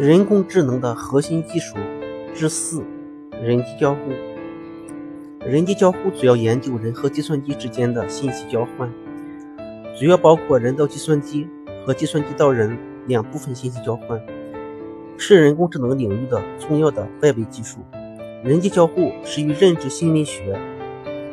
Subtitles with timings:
[0.00, 1.76] 人工智能的核心技术
[2.34, 2.82] 之四：
[3.42, 4.00] 人机交互。
[5.40, 8.90] 人机交互主要研究人和计算机之间的信息交换，
[9.94, 11.46] 主要包括人到计算机
[11.84, 14.18] 和计算机到人两部分信息交换，
[15.18, 17.80] 是人工智能领域的重要的外围技术。
[18.42, 20.58] 人机交互是与认知心理学、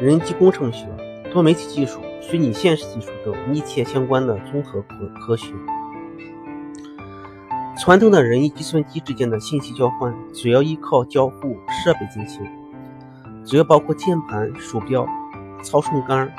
[0.00, 0.86] 人机工程学、
[1.32, 5.48] 多媒体技术、虚拟现实技术等密切相关的综合科科学。
[7.82, 12.40] 传统的人与计算机之间的信息交换主要依靠交互设备进行。
[13.44, 15.04] 主要包括键盘、鼠标、
[15.64, 16.32] 操纵杆、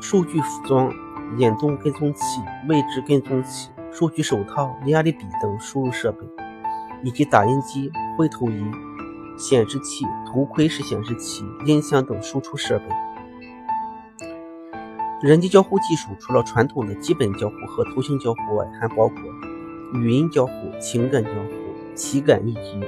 [0.00, 0.90] 数据服装、
[1.36, 6.20] 眼动跟踪器、位置跟踪器、数据手套、压力笔等输入设备，
[7.02, 8.64] 以及打印机、绘图仪、
[9.36, 12.86] 显示器、头盔式显示器、音响等输出设备。
[15.20, 19.16] 人机交互技术除了传统的基本交互和图形交互外，还包括
[19.94, 22.80] 语音交互、情感交互、体感以及。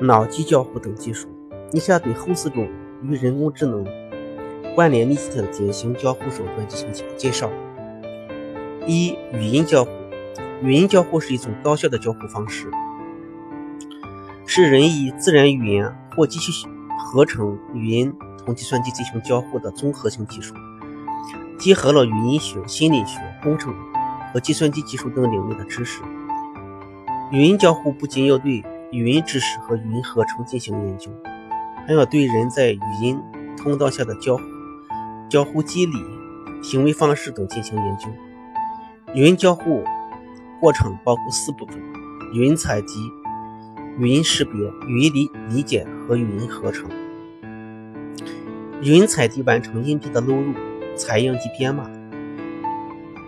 [0.00, 1.28] 脑机交互等技术，
[1.72, 2.68] 以下对后四种
[3.02, 3.84] 与人工智能
[4.74, 7.50] 关联密切的典型交互手段进行介绍。
[8.86, 9.90] 一、语音交互。
[10.62, 12.68] 语音交互是一种高效的交互方式，
[14.44, 16.50] 是人以自然语言或机器
[16.98, 18.12] 合成语音
[18.44, 20.54] 同计算机进行交互的综合性技术，
[21.58, 23.72] 结合了语音学、心理学、工程
[24.32, 26.02] 和计算机技术等领域的知识。
[27.30, 31.10] 语音交互不仅要对语音知识和语音合成进行研究，
[31.86, 33.20] 还要对人在语音
[33.56, 34.42] 通道下的交互、
[35.28, 35.98] 交互机理、
[36.62, 38.08] 行为方式等进行研究。
[39.14, 39.84] 语音交互
[40.60, 41.78] 过程包括四部分：
[42.32, 43.10] 语音采集、
[43.98, 44.54] 语音识别、
[44.86, 46.90] 语音理理解和语音合成。
[48.80, 50.54] 语音采集完成音频的录入、
[50.94, 51.84] 采样及编码；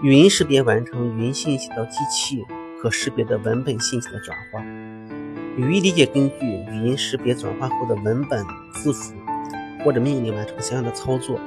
[0.03, 2.43] 语音识别完成语音信息到机器
[2.81, 4.65] 可识别的文本信息的转化。
[5.59, 8.43] 语义理解根据语音识别转化后的文本、
[8.73, 9.15] 字符
[9.85, 11.39] 或者命令完成相应的操作。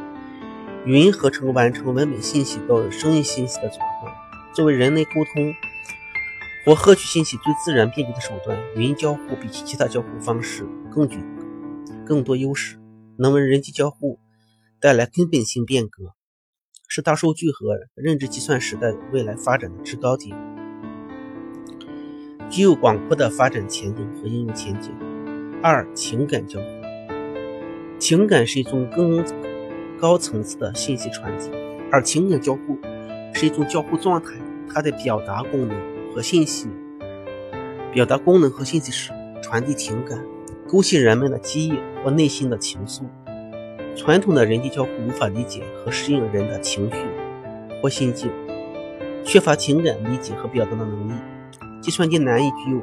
[0.86, 4.14] 语音合成完成文本信息到声音信息的转换。
[4.54, 5.52] 作为人类沟通
[6.64, 11.18] 或获取信息最自然便捷的手段，语音交互比起其他交互方式更具
[12.06, 12.78] 更多优势，
[13.18, 14.20] 能为人机交互
[14.80, 16.14] 带来根本性变革，
[16.96, 20.38] 是大数据和认知计算时代未来发展的制高点。
[22.52, 24.92] 具有广阔的发展前景和应用前景。
[25.64, 26.66] 二、情感交互。
[27.98, 29.26] 情感是一种更
[30.00, 31.50] 高层次的信息传递，
[31.92, 32.78] 而情感交互
[33.34, 34.36] 是一种交互状态，
[34.72, 35.76] 它的表达功能
[36.14, 36.68] 和信息
[37.92, 39.12] 表达功能和信息是
[39.42, 40.24] 传递情感，
[40.68, 41.74] 勾起人们的记忆
[42.04, 43.02] 或内心的情愫。
[43.96, 46.98] 传统的人机交互无法理解和适应人的情绪
[47.82, 48.32] 或心境，
[49.24, 51.14] 缺乏情感理解和表达的能力。
[51.82, 52.82] 计算机难以具有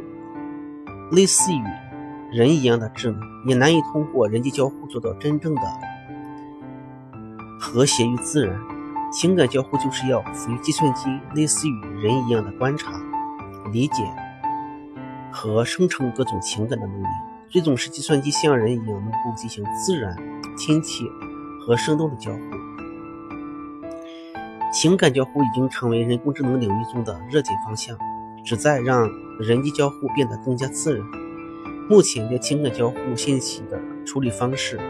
[1.11, 5.63] 类似于人一样的智能，也难以通过人机交互做到真正的
[7.59, 8.59] 和谐与自然。
[9.13, 12.93] 情感交互就是要赋予计算机类似于人一样的观察、
[13.73, 14.05] 理解
[15.33, 17.07] 和生成各种情感的能力，
[17.51, 20.17] 最终使计算机像人一样能够进行自然、
[20.57, 21.05] 亲切
[21.61, 22.39] 和生动的交互。
[24.73, 27.99] 情感交互已经成为人工智能领域中的热点方向。
[28.43, 29.07] 旨在让
[29.39, 31.07] 人机交互变得更加自然。
[31.91, 34.81] 目前的情感交互信息的处理方式、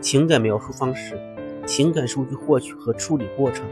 [0.00, 1.16] 情感描述方式、
[1.66, 3.64] 情感数据获取和处理过程、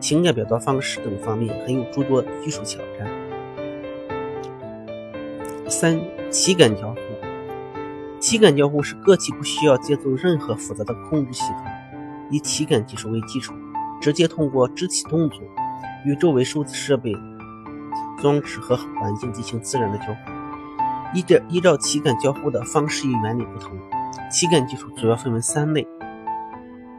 [0.00, 3.06] 情感表达方式等方面，还有诸多技术挑战。
[5.68, 6.00] 三、
[6.30, 7.00] 体感交互。
[8.22, 11.64] 体感交互是个体不需要借助任何复杂的控制系统，
[12.30, 13.52] 以体感技术为基础，
[14.00, 15.40] 直接通过肢体动作
[16.06, 17.12] 与周围数字设备。
[18.20, 20.14] 装置和环境进行自然的交互。
[21.12, 23.76] 依照依照体感交互的方式与原理不同，
[24.30, 25.84] 体感技术主要分为三类：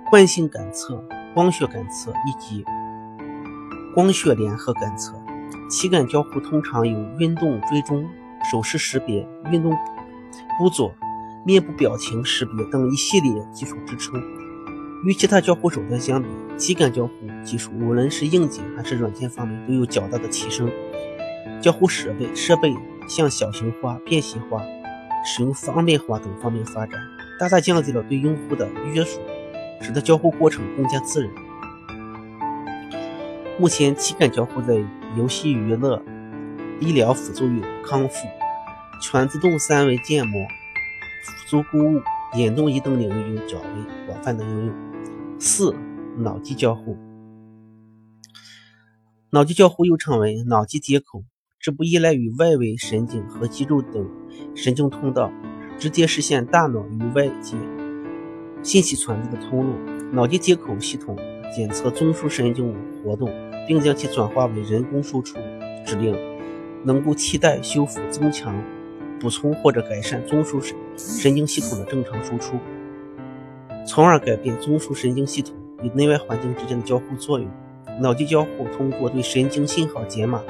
[0.10, 1.02] 惯性感测、
[1.34, 2.66] 光学感测以及
[3.96, 5.16] 光学联合感测。
[5.70, 8.06] 体感交互通常有运动追踪、
[8.52, 9.74] 手势识别、运动
[10.60, 10.94] 捕捉、
[11.46, 14.22] 面部表情识别等一系列技术支撑。
[15.06, 17.14] 与其他交互手段相比，体感交互
[17.44, 20.72] 技术无论是硬件还是软件方面都有较大的提升。
[21.62, 22.74] 交互设备设备
[23.08, 24.62] 向小型化、便携化、
[25.26, 26.98] 使用方便化等方面发展，
[27.38, 29.20] 大大降低了对用户的约束，
[29.82, 31.32] 使得交互过程更加自然。
[33.60, 34.82] 目前，体感交互在
[35.18, 36.02] 游戏娱乐、
[36.80, 38.28] 医疗辅助与康复、
[39.02, 40.48] 全自动三维建模、
[41.24, 42.02] 辅助购物、
[42.36, 43.66] 眼动仪等领域有较为
[44.08, 44.76] 广泛的应用。
[45.40, 45.74] 四、
[46.18, 46.98] 脑机交互。
[49.32, 51.24] 脑机交互又称为脑机接口，
[51.60, 54.08] 这不依赖于外围神经和肌肉等
[54.54, 55.32] 神经通道，
[55.80, 57.58] 直接实现大脑与外界
[58.62, 59.74] 信息传递的通路。
[60.12, 61.18] 脑机接口系统
[61.56, 63.28] 检测中枢神经活动，
[63.68, 65.40] 并将其转化为人工输出
[65.86, 66.16] 指令，
[66.84, 68.56] 能够替代、修复、增强、
[69.24, 72.58] 补充或者改善中枢神神经系统的正常输出，
[73.88, 77.50] 从而改变中枢神经系统与内外环境之间的交互作用。
[78.02, 80.42] 脑机交互通过对神经信号解码，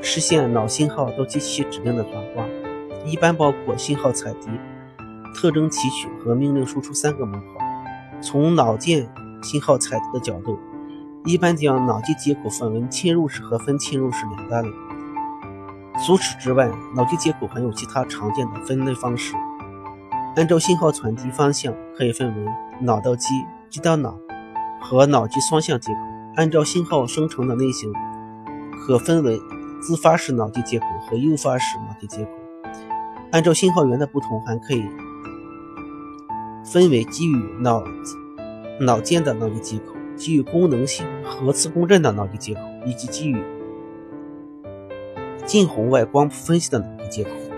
[0.00, 2.48] 实现脑信号到机器指令的转化，
[3.04, 4.48] 一般包括信号采集、
[5.34, 8.20] 特征提取和命令输出三个模块。
[8.22, 9.06] 从脑电
[9.42, 10.58] 信号采集的角度，
[11.26, 14.70] 一般将脑机接口分为侵入式和非侵入式两大类。
[16.10, 19.32] 除此之外，脑机接口还有其他常见的分类方式。
[20.34, 23.28] 按照信号传递方向，可以分为脑到肌、
[23.68, 24.18] 肌到脑
[24.80, 26.00] 和脑机双向接口。
[26.34, 27.92] 按照信号生成的类型，
[28.84, 29.40] 可分为
[29.80, 32.30] 自发式脑机接口和诱发式脑机接口。
[33.30, 34.84] 按照信号源的不同，还可以
[36.64, 37.84] 分为基于脑
[38.80, 43.40] 脑间的脑机接口、基于功能性核磁共振的脑机接口，以及基于
[45.50, 47.49] 近红外光谱分析的能力接口。